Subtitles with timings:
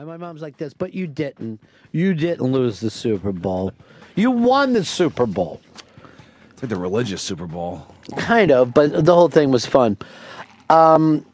[0.00, 1.60] And my mom's like this, but you didn't.
[1.92, 3.70] You didn't lose the Super Bowl.
[4.14, 5.60] You won the Super Bowl.
[6.52, 7.86] It's like the religious Super Bowl.
[8.16, 9.98] Kind of, but the whole thing was fun.
[10.70, 11.26] Um,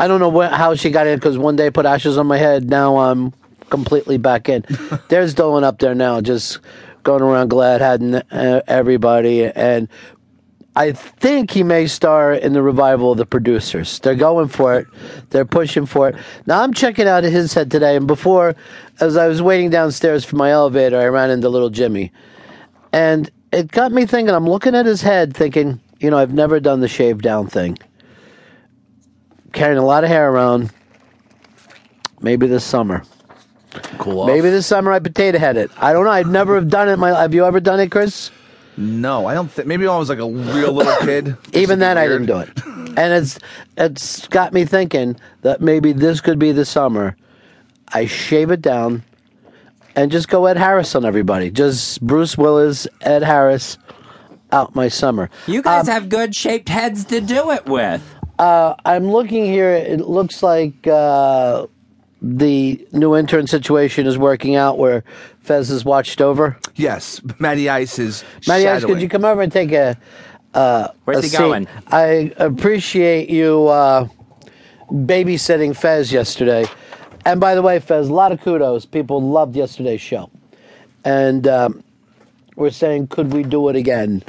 [0.00, 2.38] I don't know how she got in because one day I put ashes on my
[2.38, 2.70] head.
[2.70, 3.34] Now I'm
[3.68, 4.64] completely back in.
[5.10, 6.60] There's Dolan up there now, just
[7.02, 9.44] going around glad having uh, everybody.
[9.44, 9.90] And
[10.76, 13.98] I think he may star in the revival of the producers.
[13.98, 14.86] They're going for it.
[15.30, 16.16] They're pushing for it.
[16.44, 18.54] Now I'm checking out his head today, and before,
[19.00, 22.12] as I was waiting downstairs for my elevator, I ran into little Jimmy,
[22.92, 24.34] and it got me thinking.
[24.34, 27.78] I'm looking at his head, thinking, you know, I've never done the shave down thing.
[29.54, 30.70] Carrying a lot of hair around.
[32.20, 33.02] Maybe this summer.
[33.98, 34.20] Cool.
[34.20, 34.26] Off.
[34.26, 35.70] Maybe this summer I potato head it.
[35.78, 36.10] I don't know.
[36.10, 36.98] I've never have done it.
[36.98, 38.30] My have you ever done it, Chris?
[38.76, 39.66] No, I don't think.
[39.66, 41.36] Maybe when I was like a real little kid.
[41.54, 43.38] Even then, I didn't do it, and it's
[43.76, 47.16] it's got me thinking that maybe this could be the summer.
[47.94, 49.02] I shave it down,
[49.94, 51.50] and just go Ed Harris on everybody.
[51.50, 53.78] Just Bruce Willis, Ed Harris,
[54.52, 55.30] out my summer.
[55.46, 58.02] You guys have good shaped heads to do it with.
[58.38, 59.70] Uh, I'm looking here.
[59.70, 61.66] It looks like uh,
[62.22, 65.04] the new intern situation is working out, where
[65.40, 66.58] Fez is watched over.
[66.74, 68.24] Yes, Matty Ice is.
[68.46, 69.96] Matty Ice, could you come over and take a?
[70.54, 71.38] Uh, Where's a he seat?
[71.38, 71.68] going?
[71.88, 74.08] I appreciate you uh,
[74.90, 76.64] babysitting Fez yesterday.
[77.26, 78.86] And by the way, Fez, a lot of kudos.
[78.86, 80.30] People loved yesterday's show,
[81.04, 81.82] and um,
[82.54, 84.22] we're saying, could we do it again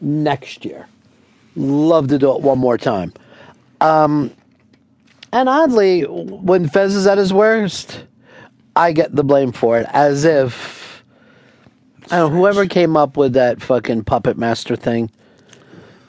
[0.00, 0.86] next year?
[1.56, 3.12] Love to do it one more time.
[3.80, 4.30] Um,
[5.32, 8.04] and oddly, when Fez is at his worst,
[8.76, 11.02] I get the blame for it, as if
[12.10, 15.10] I don't know, whoever came up with that fucking puppet master thing.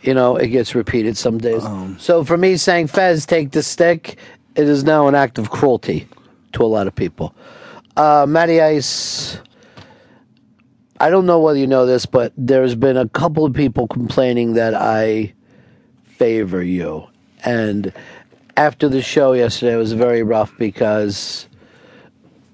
[0.02, 1.64] You know, it gets repeated some days.
[1.98, 4.18] so for me, saying Fez, take the stick,
[4.56, 6.08] it is now an act of cruelty
[6.52, 7.34] to a lot of people.
[7.96, 9.40] Uh, Matty Ice,
[11.00, 14.54] I don't know whether you know this, but there's been a couple of people complaining
[14.54, 15.34] that I
[16.06, 17.08] favor you.
[17.46, 17.94] And
[18.58, 21.48] after the show yesterday, was very rough because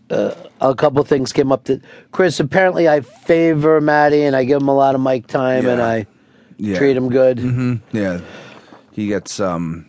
[0.09, 2.39] uh, a couple things came up that Chris.
[2.39, 6.05] Apparently, I favor Maddie and I give him a lot of mic time and I
[6.57, 6.77] Yeah.
[6.77, 7.39] treat him good.
[7.39, 8.21] hmm Yeah,
[8.91, 9.85] he gets um,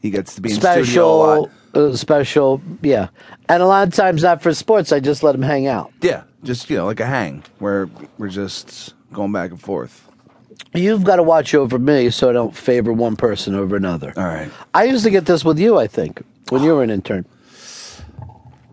[0.00, 1.50] he gets to be in studio a lot.
[1.72, 3.08] Special, uh, special, yeah.
[3.48, 4.92] And a lot of times, not for sports.
[4.92, 5.92] I just let him hang out.
[6.00, 10.09] Yeah, just you know, like a hang where we're just going back and forth.
[10.74, 14.12] You've got to watch over me so I don't favor one person over another.
[14.16, 14.50] All right.
[14.74, 15.78] I used to get this with you.
[15.78, 17.24] I think when you were an intern.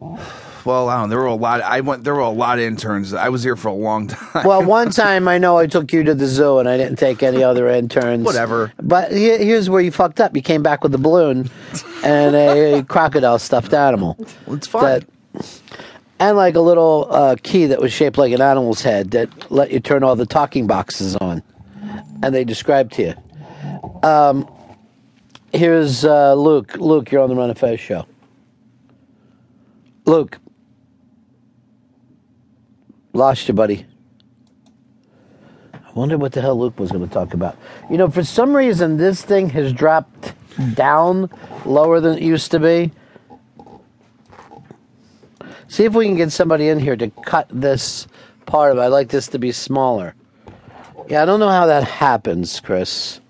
[0.65, 1.03] Well, I don't.
[1.07, 1.15] know.
[1.15, 1.61] There were a lot.
[1.61, 2.03] I went.
[2.03, 3.13] There were a lot of interns.
[3.13, 4.45] I was here for a long time.
[4.45, 7.23] Well, one time I know I took you to the zoo and I didn't take
[7.23, 8.25] any other interns.
[8.25, 8.73] Whatever.
[8.81, 10.35] But he- here's where you fucked up.
[10.35, 11.49] You came back with a balloon
[12.03, 14.17] and a crocodile stuffed animal.
[14.45, 15.05] Well, it's fine.
[16.19, 19.71] and like a little uh, key that was shaped like an animal's head that let
[19.71, 21.43] you turn all the talking boxes on.
[22.23, 24.07] And they described to you.
[24.07, 24.49] Um,
[25.53, 26.75] here's uh, Luke.
[26.77, 28.05] Luke, you're on the Ron and Fez show.
[30.05, 30.39] Luke.
[33.13, 33.85] Lost you, buddy.
[35.73, 37.57] I wonder what the hell Luke was going to talk about.
[37.89, 40.33] You know, for some reason, this thing has dropped
[40.75, 41.29] down
[41.65, 42.91] lower than it used to be.
[45.67, 48.07] See if we can get somebody in here to cut this
[48.45, 48.81] part of it.
[48.81, 50.15] I'd like this to be smaller.
[51.07, 53.21] Yeah, I don't know how that happens, Chris.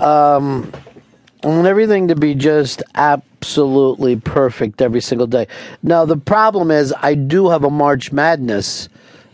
[0.00, 0.70] Um,
[1.42, 5.46] I want everything to be just absolutely perfect every single day.
[5.82, 8.90] Now, the problem is, I do have a March Madness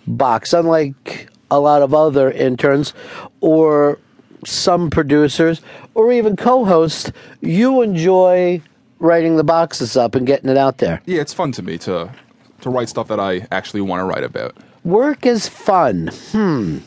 [0.06, 2.94] box, unlike a lot of other interns
[3.40, 3.98] or
[4.44, 5.60] some producers
[5.94, 7.10] or even co hosts.
[7.40, 8.62] You enjoy
[9.00, 11.02] writing the boxes up and getting it out there.
[11.06, 12.12] Yeah, it's fun to me to
[12.60, 14.56] to write stuff that I actually want to write about.
[14.86, 16.10] Work is fun.
[16.30, 16.78] Hmm.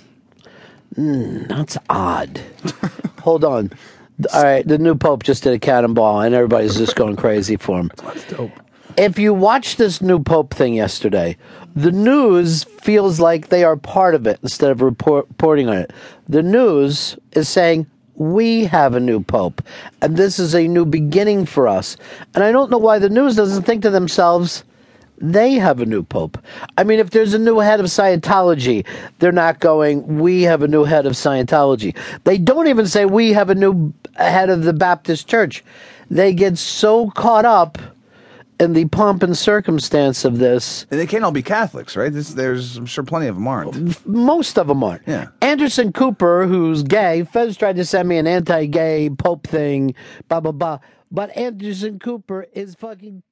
[0.95, 2.39] Mm, that's odd.
[3.23, 3.73] Hold on.
[4.33, 7.77] All right, the new pope just did a cannonball, and everybody's just going crazy for
[7.77, 7.91] him.
[7.97, 8.51] That's dope.
[8.95, 11.35] If you watch this new pope thing yesterday,
[11.75, 15.91] the news feels like they are part of it instead of report, reporting on it.
[16.29, 17.85] The news is saying
[18.15, 19.61] we have a new pope,
[20.01, 21.97] and this is a new beginning for us.
[22.33, 24.63] And I don't know why the news doesn't think to themselves,
[25.19, 26.37] they have a new pope.
[26.77, 28.85] I mean, if there's a new head of Scientology,
[29.19, 31.95] they're not going, we have a new head of Scientology.
[32.23, 35.63] They don't even say, we have a new head of the Baptist Church.
[36.09, 37.77] They get so caught up
[38.59, 40.85] in the pomp and circumstance of this.
[40.91, 42.11] And they can't all be Catholics, right?
[42.11, 44.05] This, there's, I'm sure, plenty of them aren't.
[44.05, 45.07] Most of them aren't.
[45.07, 45.27] Yeah.
[45.41, 49.95] Anderson Cooper, who's gay, Fez tried to send me an anti gay pope thing,
[50.27, 50.79] blah, blah, blah.
[51.11, 53.23] But Anderson Cooper is fucking